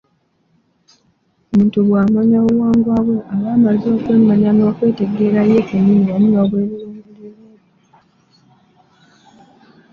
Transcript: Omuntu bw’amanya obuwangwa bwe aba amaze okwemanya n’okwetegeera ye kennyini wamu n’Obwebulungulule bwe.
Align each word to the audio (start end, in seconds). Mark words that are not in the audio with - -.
Omuntu 1.51 1.77
bw’amanya 1.87 2.37
obuwangwa 2.41 2.95
bwe 3.05 3.17
aba 3.33 3.49
amaze 3.57 3.87
okwemanya 3.95 4.49
n’okwetegeera 4.53 5.41
ye 5.49 5.59
kennyini 5.69 6.09
wamu 6.13 6.27
n’Obwebulungulule 6.31 7.29
bwe. 7.33 7.55